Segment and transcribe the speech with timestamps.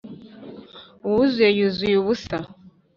[1.07, 2.37] uwuzuye yuzuye ubusa.